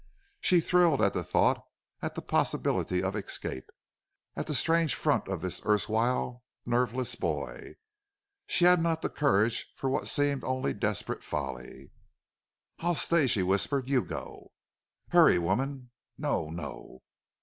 She 0.39 0.61
thrilled 0.61 0.99
at 0.99 1.13
the 1.13 1.23
thought 1.23 1.63
at 2.01 2.15
the 2.15 2.23
possibility 2.23 3.03
of 3.03 3.15
escape 3.15 3.69
at 4.35 4.47
the 4.47 4.55
strange 4.55 4.95
front 4.95 5.27
of 5.27 5.41
this 5.41 5.61
erstwhile 5.63 6.43
nerveless 6.65 7.13
boy. 7.13 7.75
But 7.75 8.51
she 8.51 8.65
had 8.65 8.81
not 8.81 9.03
the 9.03 9.09
courage 9.09 9.67
for 9.75 9.91
what 9.91 10.07
seemed 10.07 10.43
only 10.43 10.73
desperate 10.73 11.23
folly. 11.23 11.91
"I'll 12.79 12.95
stay," 12.95 13.27
she 13.27 13.43
whispered. 13.43 13.89
"You 13.91 14.01
go!" 14.03 14.53
"Hurry, 15.09 15.37
woman!" 15.37 15.91
"No! 16.17 16.49
No!" 16.49 17.03